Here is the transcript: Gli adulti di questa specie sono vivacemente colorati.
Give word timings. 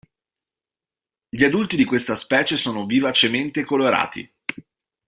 Gli 1.29 1.43
adulti 1.43 1.75
di 1.75 1.85
questa 1.85 2.15
specie 2.15 2.57
sono 2.57 2.87
vivacemente 2.87 3.63
colorati. 3.63 4.27